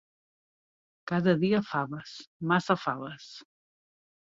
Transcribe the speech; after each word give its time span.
Cada 1.11 1.37
dia 1.45 1.61
faves, 1.69 2.17
massa 2.55 2.81
faves. 2.89 3.33